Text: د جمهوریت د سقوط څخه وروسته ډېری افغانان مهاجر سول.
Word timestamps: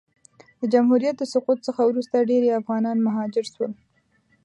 د 0.59 0.61
جمهوریت 0.73 1.15
د 1.17 1.23
سقوط 1.33 1.59
څخه 1.67 1.81
وروسته 1.85 2.27
ډېری 2.29 2.49
افغانان 2.61 2.97
مهاجر 3.07 3.45
سول. 3.53 3.71